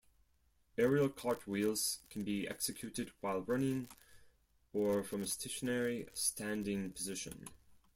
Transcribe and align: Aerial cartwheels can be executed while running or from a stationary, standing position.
Aerial 0.79 1.09
cartwheels 1.09 1.99
can 2.09 2.23
be 2.23 2.47
executed 2.47 3.11
while 3.21 3.41
running 3.43 3.87
or 4.73 5.03
from 5.03 5.21
a 5.21 5.27
stationary, 5.27 6.07
standing 6.15 6.89
position. 6.91 7.45